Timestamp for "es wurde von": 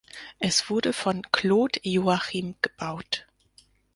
0.39-1.21